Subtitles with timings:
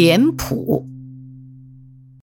[0.00, 0.86] 脸谱。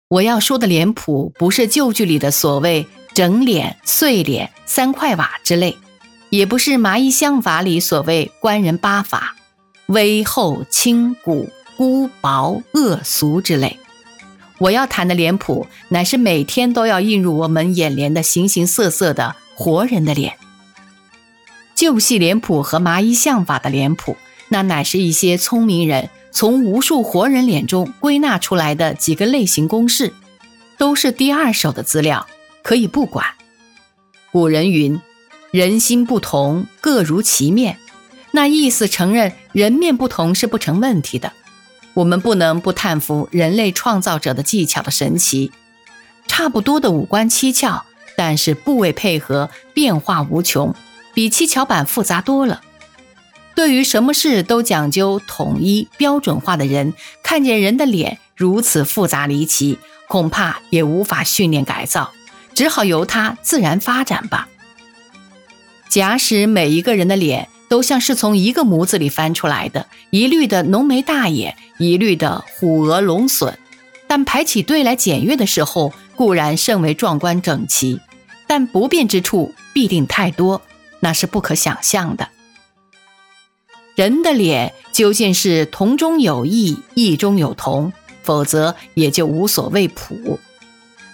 [0.07, 5.77] 我要说的脸谱，不是旧剧里的所谓整脸、碎脸、三块瓦之类，
[6.29, 9.35] 也不是麻衣相法里所谓官人八法，
[9.87, 13.77] 微厚轻骨、孤薄恶俗之类。
[14.59, 20.37] 我要谈的脸谱，乃是每天都要映入我们眼帘的形形色色的活人的脸。
[21.75, 24.15] 旧戏脸谱和麻衣相法的脸谱，
[24.47, 30.13] 那乃是一些聪明人从无数活人脸中归纳出来的几个类型公式，
[30.77, 32.27] 都是第二手的资料，
[32.61, 33.25] 可以不管。
[34.33, 34.99] 古人云
[35.51, 37.77] ：“人心不同，各如其面。”
[38.31, 41.31] 那意思承认人面不同是不成问题的。
[41.93, 45.53] 我们不能不叹服人类创造者的技巧的神奇，
[46.27, 47.83] 差不多的五官七窍，
[48.17, 50.75] 但是部位配合变化无穷，
[51.13, 52.61] 比七巧板复杂多了。
[53.55, 62.11] 对于什么事都讲究统一标准化的人，看见人的脸如此复杂离奇，恐怕也无法训练改造，
[62.53, 64.49] 只好由它自然发展吧。
[65.87, 73.57] 假使每一个人的脸，都像是从一个模子里翻出来的，一律的浓眉大眼，一律的虎额龙笋。
[74.05, 77.99] 但排起队来检阅的时候，固然甚为壮观整齐，
[78.45, 80.61] 但不便之处必定太多，
[80.99, 82.29] 那是不可想象的。
[83.95, 87.93] 人的脸究竟是同中有异，异中有同，
[88.23, 90.39] 否则也就无所谓谱。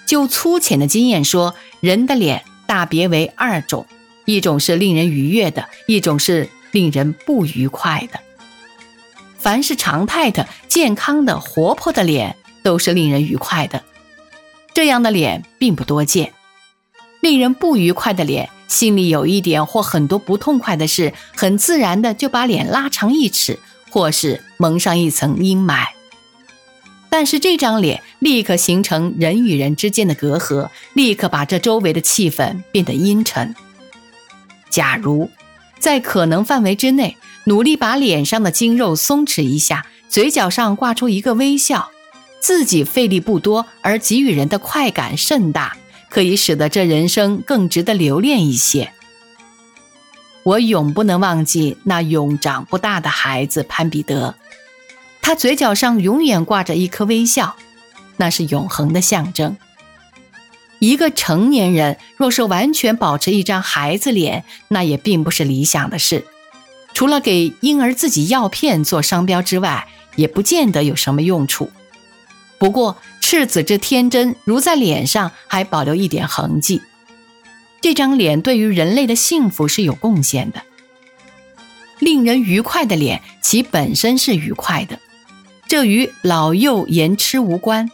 [0.08, 3.86] 就粗浅的经验说，人的脸大别为二种。
[4.26, 8.20] 一种是令人愉悦的，一种是令人不愉快的。
[9.38, 13.84] 凡是常态的、健康的、活泼的脸，都是令人愉快的。
[14.74, 16.34] 这样的脸并不多见。
[17.20, 25.88] 令人不愉快的脸，心里有一点或很多不痛快的事，很自然的就把脸拉长一尺，或是蒙上一层阴霾。
[27.10, 33.54] 但是这张脸立刻形成人与人之间的隔阂，立刻把这周围的气氛变得阴沉。
[34.70, 35.30] 假如
[35.78, 41.92] 在可能范围之内，努力把脸上的筋肉松弛一下，嘴角上挂出一个微笑，
[42.40, 45.76] 自己费力不多，而给予人的快感甚大，
[46.12, 48.92] 可以使得这人生更值得留恋一些。
[50.44, 54.36] 我永不能忘记那永长不大的孩子潘彼得，
[55.22, 57.56] 他嘴角上永远挂着一颗微笑，
[58.18, 59.56] 那是永恒的象征。
[60.80, 66.26] 一个成年人若是完全保持一张孩子脸，那也并不是理想的事。
[66.94, 71.72] 除了给婴儿自己药片做商标之外，也不见得有什么用处。
[72.62, 76.80] 不过赤子之天真，如在脸上还保留一点痕迹。
[77.82, 80.62] 这张脸对于人类的幸福是有贡献的。
[81.98, 85.00] 令人愉快的脸，其本身是愉快的，
[85.68, 87.90] 这与老幼颜痴无关。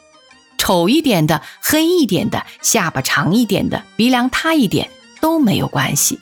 [0.57, 4.89] 丑一点的、黑一点的、下巴长一点的、鼻梁塌一点
[5.22, 6.19] 都没有关系，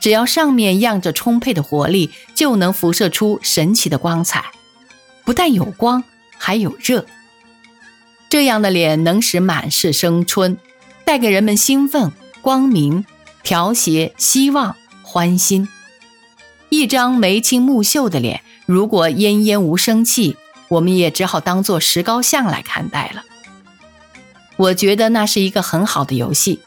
[0.00, 4.42] 只要上面漾着充沛的活力，就能辐射出神奇的光彩。
[5.22, 6.02] 不但有光，
[6.38, 7.04] 还有热。
[8.34, 10.58] 这样的脸能使满室生春，
[11.04, 12.10] 带给人们兴奋、
[12.42, 13.04] 光明、
[13.44, 14.74] 调谐、希望、
[15.04, 15.68] 欢心。
[16.68, 20.36] 一张眉清目秀的脸，如果奄奄无生气，
[20.66, 23.22] 我们也只好当做石膏像来看待了。
[24.56, 26.58] 我觉得那是一个很好的游戏。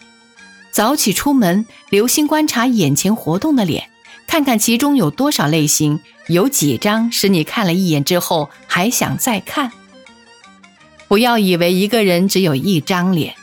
[0.72, 3.90] 早起出门，留心观察眼前活动的脸，
[4.26, 9.74] 看看其中有多少类型，有几张使你看了一眼之后还想再看。
[11.08, 13.36] 不要以为一个人只有一张脸，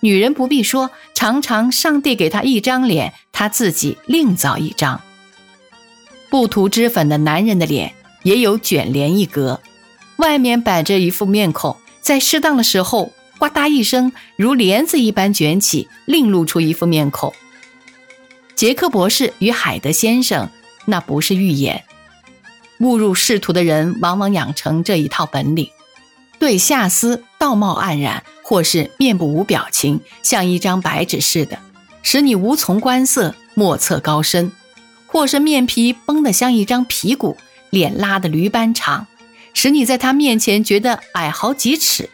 [0.00, 5.00] 女人不必说，常常上帝给她一张脸，她自己另造一张。
[6.30, 9.60] 不涂脂粉的男人的脸也有卷帘一格，
[10.16, 13.12] 外面摆着一副面孔，在适当的时候。
[13.36, 17.34] 呱嗒一声，如帘子一般卷起，另露出一副面孔。
[18.54, 20.48] 杰克博士与海德先生，
[20.86, 21.82] 那不是预言。
[22.78, 25.68] 误入仕途的人往往养成这一套本领：
[26.44, 31.58] 对夏斯道貌岸然，或是面部无表情，像一张白纸似的，
[32.02, 34.50] 使你无从观色，莫测高深；
[35.06, 37.38] 或是面皮绷得像一张皮鼓，
[37.70, 39.06] 脸拉得驴般长，
[39.54, 42.10] 使你在他面前觉得矮好几尺。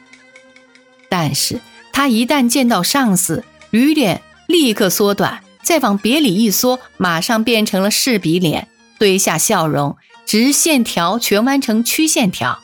[1.09, 1.59] 但是
[1.93, 12.61] 他一旦见到上司，驴脸立刻缩短，再往别里一缩，马上变成了柿鼻脸，堆下笑容，直线条全弯成曲线条。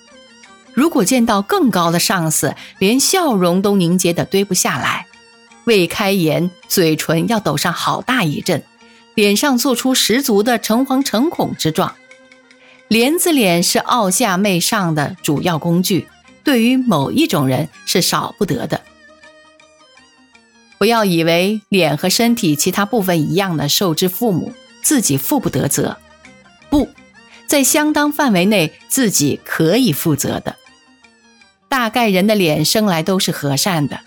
[0.77, 5.07] 如果见到更高的上司，连笑容都凝结的堆不下来，
[5.65, 8.63] 未开言，嘴唇要抖上好大一阵，
[9.15, 11.97] 脸上做出十足的诚惶诚恐之状。
[12.89, 16.07] 帘子脸是傲下媚上的主要工具。
[16.45, 18.83] 对于某一种人是少不得的。
[20.77, 24.53] 不要以为脸和身体其他部分一样的受之父母，
[24.83, 25.97] 自己负不得责。
[26.69, 26.87] 不
[27.49, 30.55] 在相当范围内，自己可以负责的。
[31.87, 34.01] 大概人的脸生来都是和善的，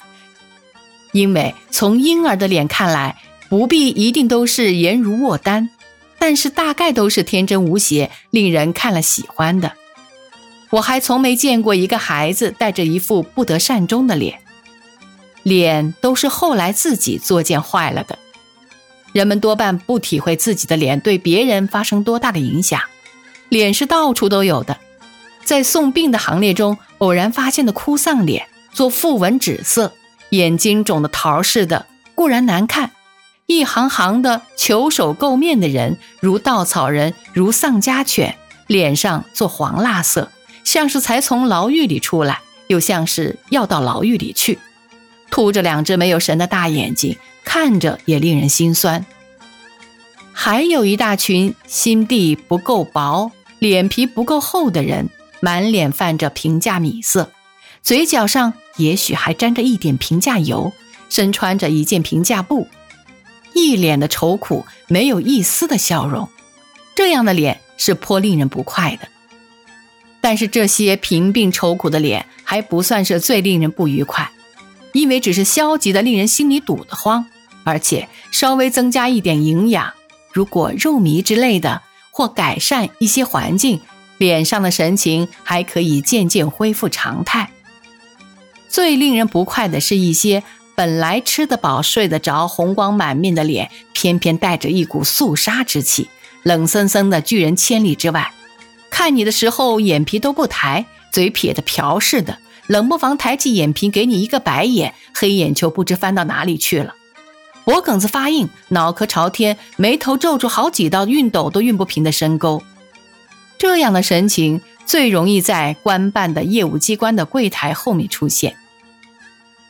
[1.13, 3.15] 因为从婴儿的脸看来，
[3.47, 5.69] 不必一定都是颜如卧丹，
[6.17, 9.71] 但是大概都是天真无邪，令人看了喜欢的。
[10.71, 14.39] 我还从没见过一个孩子带着一副不得善终的脸。
[15.43, 18.19] 脸都是后来自己作践坏了的，
[19.13, 22.81] 人们多半不体会自己的脸对别人发生多大的影响。
[23.47, 24.77] 脸是到处都有的，
[25.50, 29.92] 在送殡的行列中偶然发现的哭丧脸，做腹纹纸色，
[30.30, 32.92] 眼睛肿得桃似的，固然难看；
[33.48, 38.36] 一行行的求手垢面的人，如稻草人，如丧家犬，
[38.68, 40.31] 脸上做黄蜡色，
[40.63, 44.60] 像是才从牢狱里出来，又像是要到牢狱里去。
[45.31, 49.04] 凸着两只没有神的大眼睛，看着也令人心酸。
[50.31, 57.31] 还有一大群心地不够薄、脸皮不够厚的人，满脸泛着平价米色，
[57.81, 60.71] 嘴角上也许还沾着一点平价油，
[61.09, 62.68] 身穿着一件平价布，
[63.53, 66.30] 一脸的愁苦，没有一丝的笑容。
[66.95, 69.07] 这样的脸是颇令人不快的。
[70.21, 74.30] 但是这些贫病愁苦的脸还不算是最令人不愉快。
[74.91, 77.24] 因为只是消极的，令人心里堵得慌，
[77.63, 79.94] 而且稍微增加一点营养，
[80.33, 83.80] 如果肉糜之类的，或改善一些环境，
[84.19, 87.50] 脸上的神情还可以渐渐恢复常态。
[88.68, 90.44] 最令人不快的是一些
[90.75, 96.07] 本来吃得饱、睡得着、红光满面的脸，偏偏带着一股肃杀之气，
[96.44, 98.31] 冷森森的拒人千里之外。
[98.92, 102.38] 看你的时候，眼皮都不抬，嘴撇得瓢似的。
[102.68, 106.94] 冷不防抬起眼皮给你一个白眼，黑眼球不知翻到哪里去了，
[107.65, 112.62] 脖梗子发硬，脑壳朝天，眉头皱出好几道熨斗都熨不平的深沟。
[113.59, 118.56] 这样的神情最容易在官办的业务机关的柜台后面出现。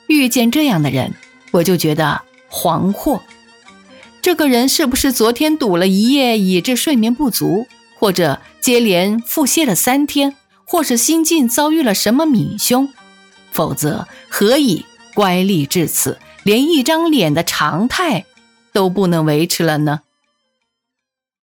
[0.08, 1.14] 遇见这样的人，
[1.52, 3.20] 我就觉得惶惑。
[4.22, 10.36] 这个人是不是昨天赌了一夜，以致睡眠不足，或者接连腹泻了三天？
[10.66, 12.90] 或是心境遭遇了什么敏凶，
[13.52, 14.86] 否则何以
[15.16, 18.26] 乖戾至此，连一张脸的常态
[18.72, 20.02] 都不能维持了呢？